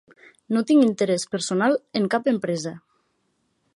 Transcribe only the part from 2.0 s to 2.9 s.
en cap empresa.